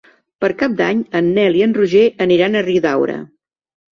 Per 0.43 0.47
Cap 0.61 0.77
d'Any 0.79 1.03
en 1.19 1.27
Nel 1.35 1.59
i 1.59 1.61
en 1.67 1.75
Roger 1.79 2.05
aniran 2.27 2.57
a 2.57 2.63
Riudaura. 2.69 3.21